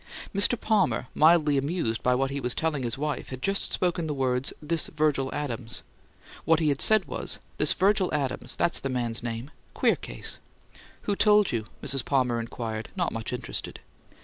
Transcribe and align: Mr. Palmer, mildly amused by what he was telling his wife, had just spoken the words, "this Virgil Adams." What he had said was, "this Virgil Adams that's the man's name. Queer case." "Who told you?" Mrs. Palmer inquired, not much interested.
Mr. 0.33 0.59
Palmer, 0.59 1.05
mildly 1.13 1.59
amused 1.59 2.01
by 2.01 2.15
what 2.15 2.31
he 2.31 2.39
was 2.39 2.55
telling 2.55 2.81
his 2.81 2.97
wife, 2.97 3.29
had 3.29 3.39
just 3.39 3.71
spoken 3.71 4.07
the 4.07 4.15
words, 4.15 4.51
"this 4.59 4.87
Virgil 4.87 5.31
Adams." 5.31 5.83
What 6.43 6.59
he 6.59 6.69
had 6.69 6.81
said 6.81 7.05
was, 7.05 7.37
"this 7.57 7.75
Virgil 7.75 8.11
Adams 8.11 8.55
that's 8.55 8.79
the 8.79 8.89
man's 8.89 9.21
name. 9.21 9.51
Queer 9.75 9.95
case." 9.95 10.39
"Who 11.03 11.15
told 11.15 11.51
you?" 11.51 11.67
Mrs. 11.83 12.03
Palmer 12.03 12.39
inquired, 12.39 12.89
not 12.95 13.13
much 13.13 13.31
interested. 13.31 13.79